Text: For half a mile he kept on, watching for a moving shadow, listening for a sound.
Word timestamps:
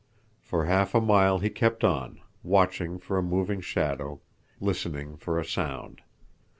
For 0.41 0.65
half 0.65 0.95
a 0.95 0.99
mile 0.99 1.37
he 1.37 1.51
kept 1.51 1.83
on, 1.83 2.21
watching 2.41 2.97
for 2.97 3.19
a 3.19 3.21
moving 3.21 3.61
shadow, 3.61 4.19
listening 4.59 5.15
for 5.15 5.37
a 5.39 5.45
sound. 5.45 6.01